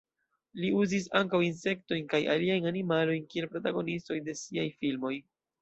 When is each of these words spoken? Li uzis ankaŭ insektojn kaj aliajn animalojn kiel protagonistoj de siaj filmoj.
Li 0.61 0.69
uzis 0.77 1.05
ankaŭ 1.19 1.41
insektojn 1.49 2.09
kaj 2.15 2.21
aliajn 2.37 2.67
animalojn 2.71 3.29
kiel 3.35 3.51
protagonistoj 3.53 4.21
de 4.31 4.37
siaj 4.45 4.69
filmoj. 4.83 5.17